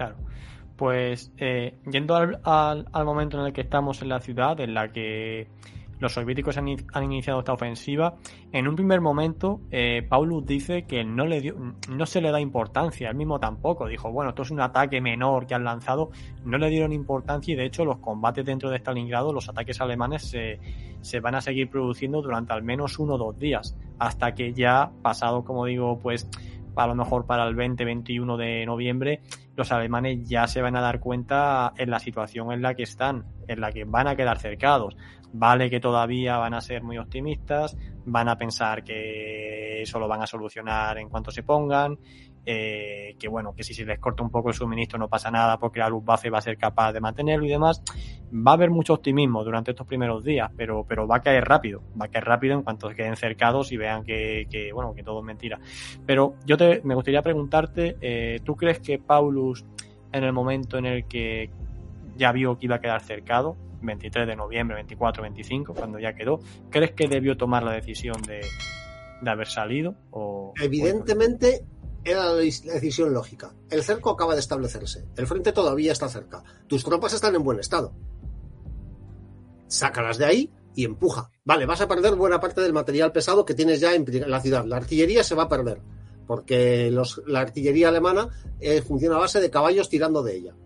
[0.00, 0.16] Claro.
[0.78, 4.90] Pues eh, yendo al, al, momento en el que estamos en la ciudad, en la
[4.90, 5.46] que
[5.98, 6.68] los soviéticos han,
[7.02, 8.14] iniciado esta ofensiva,
[8.50, 11.54] en un primer momento eh, Paulus dice que no, le dio,
[11.90, 15.46] no se le da importancia, él mismo tampoco, dijo, bueno, esto es un ataque menor
[15.46, 16.12] que han lanzado,
[16.46, 20.30] no le dieron importancia y de hecho los combates dentro de Stalingrado, los ataques alemanes
[20.30, 20.58] se,
[21.02, 24.90] se van a seguir produciendo durante al menos uno o dos días, hasta que ya
[25.02, 26.26] pasado, como digo, pues
[26.76, 29.20] a lo mejor para el 20-21 de noviembre,
[29.60, 33.26] los alemanes ya se van a dar cuenta en la situación en la que están,
[33.46, 34.96] en la que van a quedar cercados.
[35.34, 40.22] Vale que todavía van a ser muy optimistas, van a pensar que eso lo van
[40.22, 41.98] a solucionar en cuanto se pongan,
[42.46, 45.58] eh, que bueno, que si se les corta un poco el suministro no pasa nada
[45.58, 47.82] porque la Luftwaffe va a ser capaz de mantenerlo y demás.
[48.32, 51.82] Va a haber mucho optimismo durante estos primeros días, pero, pero va a caer rápido,
[52.00, 55.20] va a caer rápido en cuanto queden cercados y vean que, que bueno, que todo
[55.20, 55.58] es mentira.
[56.06, 59.64] Pero yo te, me gustaría preguntarte, eh, ¿tú crees que Paulus
[60.12, 61.50] en el momento en el que
[62.16, 66.40] ya vio que iba a quedar cercado, 23 de noviembre, 24, 25, cuando ya quedó,
[66.70, 68.40] ¿crees que debió tomar la decisión de,
[69.20, 69.94] de haber salido?
[70.10, 71.64] O, Evidentemente
[72.04, 73.52] era la decisión lógica.
[73.70, 75.06] El cerco acaba de establecerse.
[75.16, 76.42] El frente todavía está cerca.
[76.66, 77.92] Tus tropas están en buen estado.
[79.70, 81.30] Sácalas de ahí y empuja.
[81.44, 84.64] Vale, vas a perder buena parte del material pesado que tienes ya en la ciudad.
[84.64, 85.80] La artillería se va a perder.
[86.26, 88.28] Porque los, la artillería alemana
[88.60, 90.56] eh, funciona a base de caballos tirando de ella.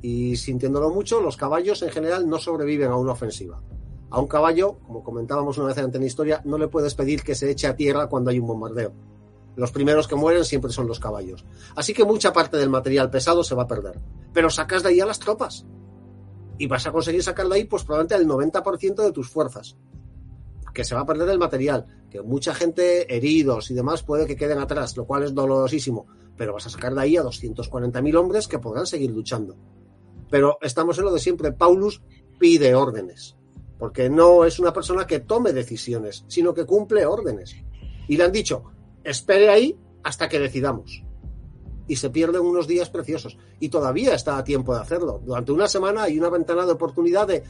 [0.00, 3.60] Y sintiéndolo mucho, los caballos en general no sobreviven a una ofensiva.
[4.10, 7.22] A un caballo, como comentábamos una vez antes en la historia, no le puedes pedir
[7.22, 8.94] que se eche a tierra cuando hay un bombardeo
[9.56, 11.44] los primeros que mueren siempre son los caballos.
[11.76, 14.00] Así que mucha parte del material pesado se va a perder.
[14.32, 15.66] Pero sacas de ahí a las tropas.
[16.58, 19.76] Y vas a conseguir sacar de ahí, pues probablemente el 90% de tus fuerzas.
[20.72, 21.86] Que se va a perder el material.
[22.10, 26.06] Que mucha gente, heridos y demás, puede que queden atrás, lo cual es dolorosísimo.
[26.36, 29.56] Pero vas a sacar de ahí a 240.000 hombres que podrán seguir luchando.
[30.30, 31.52] Pero estamos en lo de siempre.
[31.52, 32.02] Paulus
[32.38, 33.36] pide órdenes.
[33.78, 37.56] Porque no es una persona que tome decisiones, sino que cumple órdenes.
[38.08, 38.64] Y le han dicho,
[39.02, 41.04] espere ahí hasta que decidamos.
[41.86, 43.36] Y se pierden unos días preciosos.
[43.60, 45.20] Y todavía está a tiempo de hacerlo.
[45.24, 47.42] Durante una semana hay una ventana de oportunidad de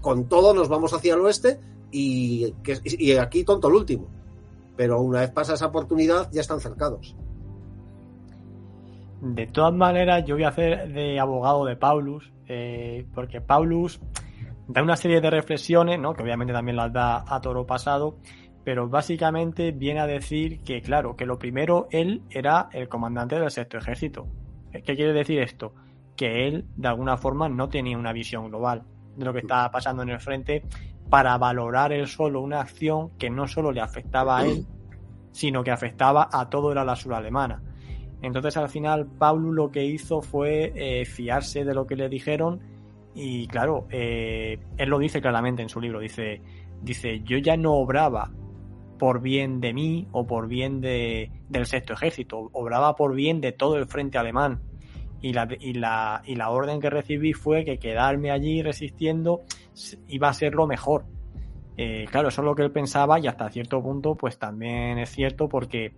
[0.00, 1.60] con todo nos vamos hacia el oeste
[1.90, 2.52] y,
[2.84, 4.08] y aquí tonto el último.
[4.76, 7.14] Pero una vez pasa esa oportunidad ya están cercados.
[9.22, 14.00] De todas maneras, yo voy a hacer de abogado de Paulus, eh, porque Paulus
[14.66, 16.12] da una serie de reflexiones, ¿no?
[16.12, 18.16] que obviamente también las da a toro pasado,
[18.64, 23.50] pero básicamente viene a decir que, claro, que lo primero, él era el comandante del
[23.50, 24.26] sexto ejército.
[24.72, 25.74] ¿Qué quiere decir esto?
[26.16, 28.84] Que él, de alguna forma, no tenía una visión global
[29.16, 30.64] de lo que estaba pasando en el frente
[31.10, 34.66] para valorar él solo una acción que no solo le afectaba a él,
[35.32, 37.62] sino que afectaba a toda la sur alemana.
[38.22, 42.60] Entonces, al final, Pablo lo que hizo fue eh, fiarse de lo que le dijeron
[43.14, 46.40] y, claro, eh, él lo dice claramente en su libro, dice,
[46.80, 48.30] dice, yo ya no obraba
[49.02, 53.50] por bien de mí o por bien de, del sexto ejército, obraba por bien de
[53.50, 54.60] todo el frente alemán.
[55.20, 59.40] Y la, y, la, y la orden que recibí fue que quedarme allí resistiendo
[60.06, 61.04] iba a ser lo mejor.
[61.76, 65.10] Eh, claro, eso es lo que él pensaba y hasta cierto punto pues también es
[65.10, 65.94] cierto porque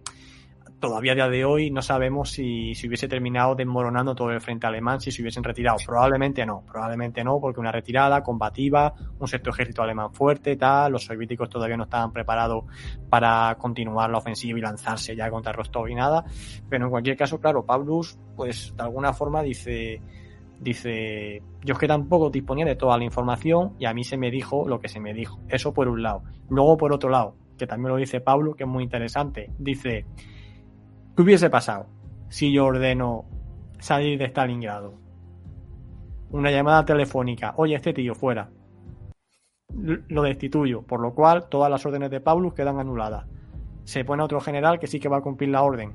[0.85, 4.67] todavía a día de hoy no sabemos si, si hubiese terminado desmoronando todo el frente
[4.67, 5.79] alemán, si se hubiesen retirado.
[5.85, 11.05] Probablemente no, probablemente no, porque una retirada combativa, un sexto ejército alemán fuerte, tal, los
[11.05, 12.65] soviéticos todavía no estaban preparados
[13.09, 16.23] para continuar la ofensiva y lanzarse ya contra Rostov y nada.
[16.69, 20.03] Pero en cualquier caso, claro, Pavlus, pues de alguna forma dice,
[20.61, 24.31] dice, yo es que tampoco disponía de toda la información y a mí se me
[24.31, 25.41] dijo lo que se me dijo.
[25.49, 26.25] Eso por un lado.
[26.51, 30.05] Luego por otro lado, que también lo dice Pablo, que es muy interesante, dice,
[31.15, 31.87] ¿Qué hubiese pasado
[32.29, 33.25] si yo ordeno
[33.79, 34.95] salir de Stalingrado?
[36.31, 37.55] Una llamada telefónica.
[37.57, 38.51] Oye, este tío, fuera.
[39.73, 43.27] Lo destituyo, por lo cual todas las órdenes de Paulus quedan anuladas.
[43.85, 45.93] Se pone otro general que sí que va a cumplir la orden.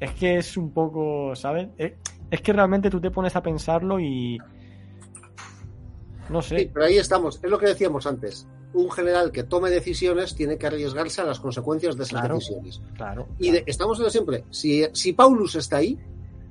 [0.00, 1.68] Es que es un poco, ¿sabes?
[1.78, 4.38] Es que realmente tú te pones a pensarlo y.
[6.28, 6.58] No sé.
[6.58, 7.40] Sí, pero ahí estamos.
[7.42, 8.46] Es lo que decíamos antes
[8.76, 12.82] un general que tome decisiones tiene que arriesgarse a las consecuencias de esas decisiones.
[12.94, 15.98] Claro, y estamos en siempre, si, si Paulus está ahí,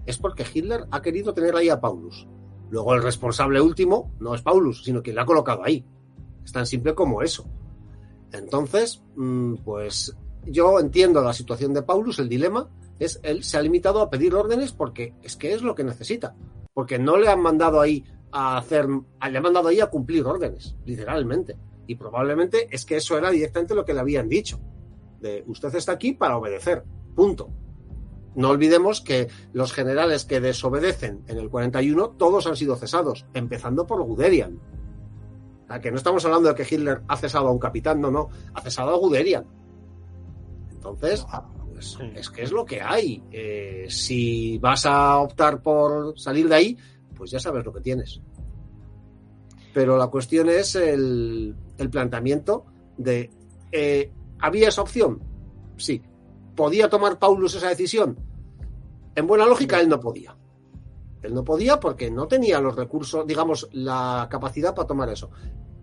[0.05, 2.27] es porque Hitler ha querido tener ahí a Paulus.
[2.69, 5.85] Luego el responsable último no es Paulus, sino quien le ha colocado ahí.
[6.43, 7.45] Es tan simple como eso.
[8.31, 12.69] Entonces, mm, pues yo entiendo la situación de Paulus, el dilema
[12.99, 16.35] es él se ha limitado a pedir órdenes porque es que es lo que necesita.
[16.73, 18.03] Porque no le han mandado ahí
[18.37, 21.55] a hacer, le han mandado ahí a cumplir órdenes, literalmente.
[21.87, 24.59] Y probablemente es que eso era directamente lo que le habían dicho.
[25.21, 26.83] De usted está aquí para obedecer.
[27.15, 27.49] Punto.
[28.35, 33.87] no olvidemos que los generales que desobedecen en el 41, todos han sido cesados, empezando
[33.87, 34.59] por Guderian.
[35.63, 38.11] O sea, que no estamos hablando de que Hitler ha cesado a un capitán, no,
[38.11, 39.45] no, ha cesado a Guderian.
[40.73, 41.25] Entonces,
[41.71, 43.23] pues, es que es lo que hay.
[43.31, 46.77] Eh, si vas a optar por salir de ahí,
[47.15, 48.21] pues ya sabes lo que tienes.
[49.73, 52.65] Pero la cuestión es el, el planteamiento
[52.97, 53.29] de,
[53.71, 55.21] eh, ¿había esa opción?
[55.77, 56.01] Sí.
[56.55, 58.17] ¿Podía tomar Paulus esa decisión?
[59.15, 60.35] En buena lógica, él no podía.
[61.21, 65.29] Él no podía porque no tenía los recursos, digamos, la capacidad para tomar eso.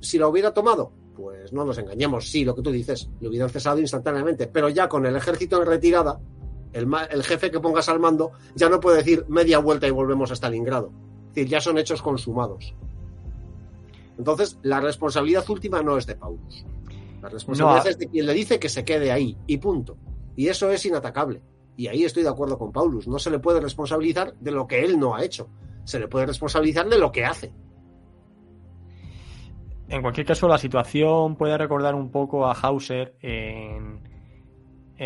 [0.01, 3.51] Si la hubiera tomado, pues no nos engañemos, sí, lo que tú dices, lo hubieran
[3.51, 6.21] cesado instantáneamente, pero ya con el ejército en retirada,
[6.73, 10.31] el, el jefe que pongas al mando ya no puede decir media vuelta y volvemos
[10.31, 10.93] a Stalingrado.
[11.33, 12.75] Es decir, ya son hechos consumados.
[14.19, 16.67] Entonces, la responsabilidad última no es de Paulus.
[17.23, 19.97] La responsabilidad es de quien le dice que se quede ahí, y punto.
[20.37, 21.41] Y eso es inatacable.
[21.75, 23.09] Y ahí estoy de acuerdo con Paulus.
[23.09, 25.49] No se le puede responsabilizar de lo que él no ha hecho.
[25.85, 27.51] Se le puede responsabilizar de lo que hace.
[29.89, 33.92] En cualquier caso, la situación puede recordar un poco a Hauser en,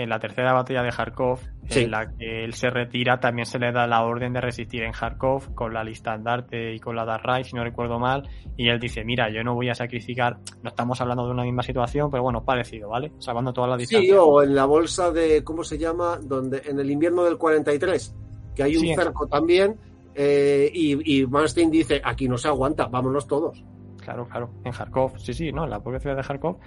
[0.03, 1.41] en la tercera batalla de Kharkov,
[1.71, 4.93] en la que él se retira, también se le da la orden de resistir en
[4.93, 8.29] Kharkov con la lista andarte y con la Darray, si no recuerdo mal,
[8.59, 11.63] y él dice, mira, yo no voy a sacrificar, no estamos hablando de una misma
[11.63, 13.11] situación, pero bueno, parecido, ¿vale?
[13.21, 14.07] Salvando toda la distancia.
[14.07, 16.19] Sí, o en la bolsa de, ¿cómo se llama?
[16.23, 18.15] Donde, en el invierno del 43,
[18.55, 19.77] que hay un sí, cerco también,
[20.15, 23.65] eh, y, y Manstein dice, aquí no se aguanta, vámonos todos.
[23.97, 25.65] Claro, claro, en Kharkov, sí, sí, ¿no?
[25.65, 26.59] En la propia ciudad de Kharkov.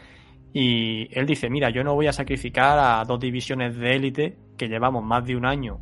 [0.53, 4.67] Y él dice, mira, yo no voy a sacrificar a dos divisiones de élite que
[4.67, 5.79] llevamos más de un año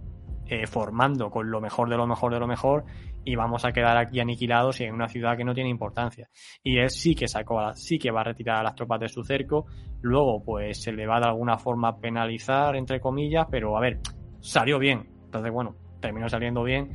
[0.50, 2.86] eh, formando con lo mejor de lo mejor de lo mejor
[3.26, 6.30] y vamos a quedar aquí aniquilados en una ciudad que no tiene importancia.
[6.64, 9.26] Y él sí que sacó, sí que va a retirar a las tropas de su
[9.26, 9.66] cerco,
[10.02, 14.00] luego pues se le va de alguna forma a penalizar, entre comillas, pero a ver,
[14.40, 15.10] salió bien.
[15.26, 16.94] Entonces, bueno, terminó saliendo bien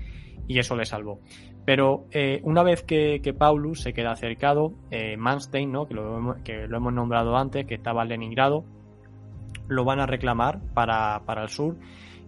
[0.48, 1.20] y eso le salvó.
[1.64, 5.86] Pero eh, una vez que, que, Paulus se queda cercado, eh, Manstein, ¿no?
[5.86, 8.64] que, lo, que lo hemos nombrado antes, que estaba en Leningrado,
[9.68, 11.76] lo van a reclamar para, para el sur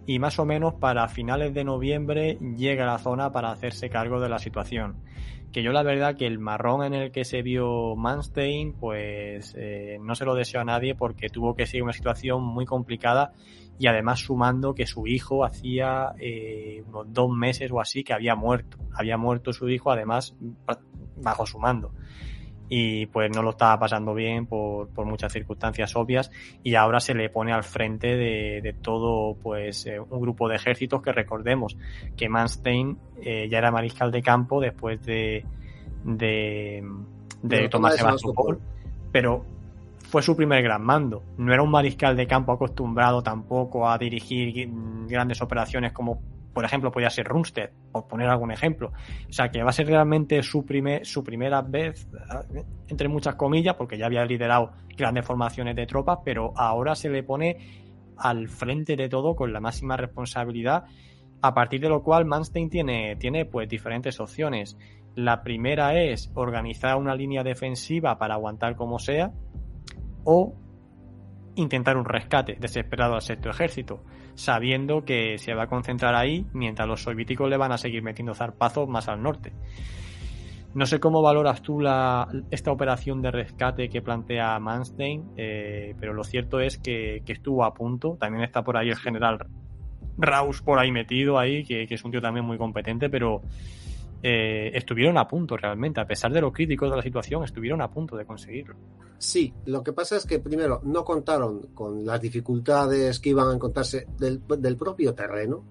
[0.05, 4.19] y más o menos para finales de noviembre llega a la zona para hacerse cargo
[4.19, 4.97] de la situación.
[5.51, 9.97] Que yo la verdad que el marrón en el que se vio Manstein, pues eh,
[10.01, 13.31] no se lo deseo a nadie porque tuvo que seguir una situación muy complicada
[13.79, 18.35] y además sumando que su hijo hacía eh, unos dos meses o así que había
[18.35, 18.77] muerto.
[18.93, 20.35] Había muerto su hijo además
[21.17, 21.91] bajo su mando
[22.69, 26.31] y pues no lo estaba pasando bien por, por, muchas circunstancias obvias
[26.63, 30.55] y ahora se le pone al frente de, de todo pues eh, un grupo de
[30.55, 31.77] ejércitos que recordemos
[32.17, 35.45] que Manstein eh, ya era mariscal de campo después de
[36.03, 36.83] de,
[37.41, 38.59] de, de Sebastopol
[39.11, 39.45] pero
[40.09, 41.23] fue su primer gran mando.
[41.37, 44.69] No era un mariscal de campo acostumbrado tampoco a dirigir
[45.07, 46.21] grandes operaciones como
[46.55, 48.93] por ejemplo, podría ser Runstead, por poner algún ejemplo.
[49.29, 52.07] O sea, que va a ser realmente su, primer, su primera vez,
[52.87, 57.23] entre muchas comillas, porque ya había liderado grandes formaciones de tropas, pero ahora se le
[57.23, 57.83] pone
[58.15, 60.85] al frente de todo con la máxima responsabilidad,
[61.41, 64.77] a partir de lo cual Manstein tiene, tiene pues diferentes opciones.
[65.13, 69.33] La primera es organizar una línea defensiva para aguantar como sea,
[70.23, 70.55] o
[71.55, 74.03] intentar un rescate desesperado al sexto ejército
[74.35, 78.33] sabiendo que se va a concentrar ahí mientras los soviéticos le van a seguir metiendo
[78.33, 79.53] zarpazos más al norte.
[80.73, 86.13] No sé cómo valoras tú la, esta operación de rescate que plantea Manstein, eh, pero
[86.13, 88.17] lo cierto es que, estuvo a punto.
[88.19, 89.37] También está por ahí el general
[90.17, 93.41] Raus por ahí metido ahí, que, que es un tío también muy competente, pero
[94.27, 97.91] eh, estuvieron a punto realmente, a pesar de lo críticos de la situación, estuvieron a
[97.91, 98.75] punto de conseguirlo.
[99.19, 103.53] Sí, lo que pasa es que primero no contaron con las dificultades que iban a
[103.53, 105.63] encontrarse del, del propio terreno.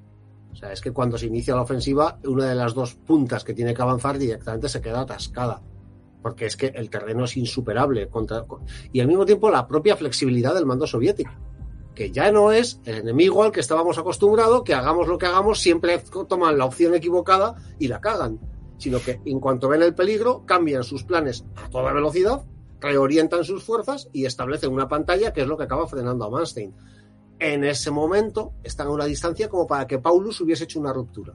[0.52, 3.54] O sea, es que cuando se inicia la ofensiva, una de las dos puntas que
[3.54, 5.60] tiene que avanzar directamente se queda atascada.
[6.22, 8.06] Porque es que el terreno es insuperable.
[8.06, 8.44] Contra,
[8.92, 11.32] y al mismo tiempo la propia flexibilidad del mando soviético
[11.94, 15.60] que ya no es el enemigo al que estábamos acostumbrados, que hagamos lo que hagamos,
[15.60, 18.40] siempre toman la opción equivocada y la cagan,
[18.78, 22.44] sino que en cuanto ven el peligro, cambian sus planes a toda velocidad,
[22.80, 26.74] reorientan sus fuerzas y establecen una pantalla que es lo que acaba frenando a Manstein.
[27.38, 31.34] En ese momento están a una distancia como para que Paulus hubiese hecho una ruptura.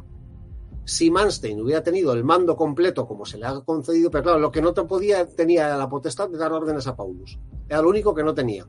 [0.86, 4.52] Si Manstein hubiera tenido el mando completo como se le ha concedido, pero claro, lo
[4.52, 7.38] que no te podía tenía la potestad de dar órdenes a Paulus.
[7.68, 8.66] Era lo único que no tenía.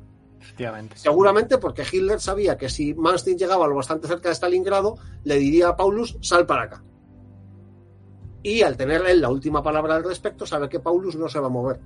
[0.94, 5.68] Seguramente porque Hitler sabía que si Manstein llegaba lo bastante cerca de Stalingrado, le diría
[5.68, 6.84] a Paulus, sal para acá.
[8.42, 11.48] Y al tener él la última palabra al respecto, sabe que Paulus no se va
[11.48, 11.80] a mover.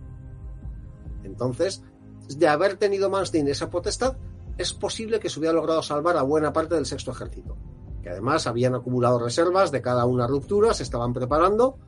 [1.24, 1.82] Entonces,
[2.28, 4.16] de haber tenido Manstein esa potestad,
[4.56, 7.56] es posible que se hubiera logrado salvar a buena parte del sexto ejército.
[8.02, 11.78] que además habían acumulado reservas de cada una ruptura, se estaban preparando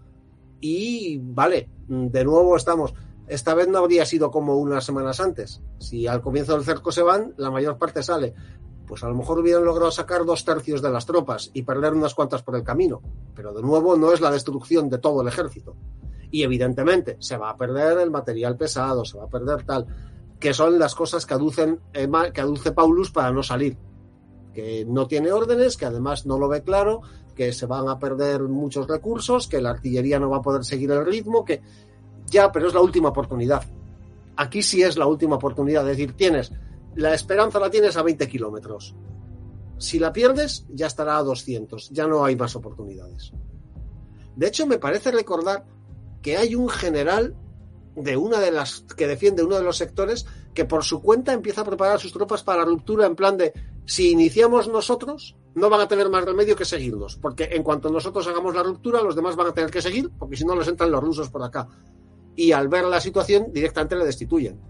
[0.61, 2.95] y vale, de nuevo estamos.
[3.29, 5.61] Esta vez no habría sido como unas semanas antes.
[5.79, 8.35] Si al comienzo del cerco se van, la mayor parte sale.
[8.87, 12.15] Pues a lo mejor hubieran logrado sacar dos tercios de las tropas y perder unas
[12.15, 13.03] cuantas por el camino.
[13.35, 15.77] Pero de nuevo no es la destrucción de todo el ejército.
[16.31, 19.87] Y evidentemente se va a perder el material pesado, se va a perder tal,
[20.39, 23.77] que son las cosas que que aduce Paulus para no salir.
[24.55, 27.03] Que no tiene órdenes, que además no lo ve claro,
[27.35, 30.91] que se van a perder muchos recursos, que la artillería no va a poder seguir
[30.93, 31.61] el ritmo, que
[32.31, 33.63] ya, pero es la última oportunidad.
[34.37, 36.53] Aquí sí es la última oportunidad, es decir, tienes,
[36.95, 38.95] la esperanza la tienes a 20 kilómetros.
[39.79, 43.33] Si la pierdes, ya estará a 200, ya no hay más oportunidades.
[44.35, 45.65] De hecho, me parece recordar
[46.23, 47.35] que hay un general
[47.97, 51.63] de una de las que defiende uno de los sectores que por su cuenta empieza
[51.63, 53.55] a preparar sus tropas para la ruptura en plan de
[53.87, 58.27] si iniciamos nosotros no van a tener más remedio que seguirnos porque en cuanto nosotros
[58.27, 60.91] hagamos la ruptura los demás van a tener que seguir porque si no les entran
[60.91, 61.69] los rusos por acá
[62.37, 64.61] y al ver la situación directamente le destituyen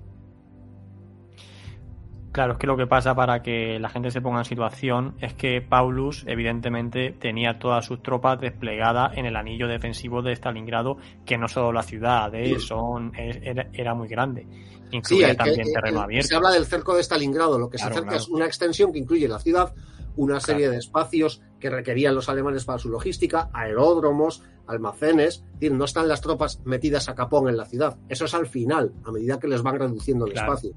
[2.36, 5.32] Claro, es que lo que pasa para que la gente se ponga en situación es
[5.32, 11.38] que Paulus, evidentemente, tenía todas sus tropas desplegadas en el anillo defensivo de Stalingrado, que
[11.38, 12.58] no solo la ciudad, ¿eh?
[12.58, 14.46] Son, era, muy grande.
[14.90, 16.28] Incluye también terreno abierto.
[16.28, 19.26] Se habla del cerco de Stalingrado, lo que se acerca es una extensión que incluye
[19.28, 19.72] la ciudad,
[20.16, 25.72] una serie de espacios que requerían los alemanes para su logística, aeródromos, almacenes, es decir,
[25.72, 27.96] no están las tropas metidas a capón en la ciudad.
[28.10, 30.74] Eso es al final, a medida que les van reduciendo el espacio.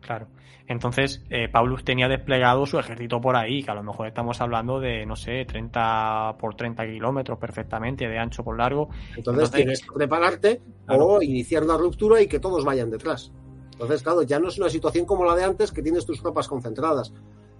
[0.00, 0.28] Claro.
[0.66, 4.78] Entonces, eh, Paulus tenía desplegado su ejército por ahí, que a lo mejor estamos hablando
[4.78, 8.88] de, no sé, 30 por 30 kilómetros perfectamente, de ancho por largo.
[9.16, 13.32] Entonces, tienes que prepararte o iniciar una ruptura y que todos vayan detrás.
[13.72, 16.46] Entonces, claro, ya no es una situación como la de antes, que tienes tus tropas
[16.46, 17.12] concentradas.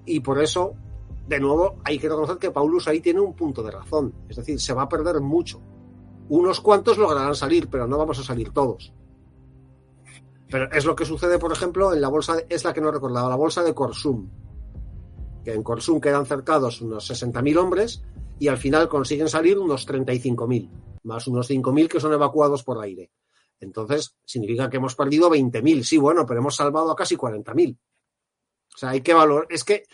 [0.05, 0.75] Y por eso,
[1.27, 4.15] de nuevo, hay que reconocer que Paulus ahí tiene un punto de razón.
[4.29, 5.61] Es decir, se va a perder mucho.
[6.29, 8.93] Unos cuantos lograrán salir, pero no vamos a salir todos.
[10.51, 13.29] Pero es lo que sucede, por ejemplo, en la bolsa, es la que no recordaba,
[13.29, 14.29] la bolsa de Corsum.
[15.45, 18.03] Que en Corsum quedan cercados unos 60.000 hombres
[18.39, 20.71] y al final consiguen salir unos 35.000,
[21.05, 23.13] más unos 5.000 que son evacuados por aire.
[23.61, 25.85] Entonces, significa que hemos perdido 20.000.
[25.85, 27.79] Sí, bueno, pero hemos salvado a casi 40.000.
[28.75, 29.47] O sea, hay que valorar.
[29.51, 29.85] Es que,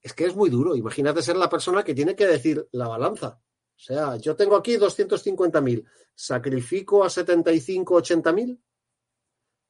[0.00, 0.76] es que es muy duro.
[0.76, 3.40] Imagínate ser la persona que tiene que decir la balanza.
[3.76, 5.84] O sea, yo tengo aquí 250.000.
[6.14, 8.60] ¿Sacrifico a 75, 80.000?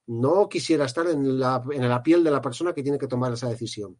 [0.06, 3.32] No quisiera estar en la, en la piel de la persona que tiene que tomar
[3.32, 3.98] esa decisión.